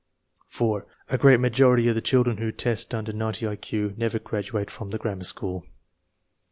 4. 0.47 0.87
A 1.09 1.17
great 1.19 1.39
majority 1.39 1.87
of 1.87 1.93
the 1.93 2.01
children 2.01 2.37
who 2.37 2.51
test 2.51 2.95
under 2.95 3.11
90 3.13 3.47
I 3.47 3.55
Q 3.55 3.93
never 3.97 4.17
graduate 4.17 4.71
from 4.71 4.89
the 4.89 4.97
grammar 4.97 5.25
school. 5.25 5.63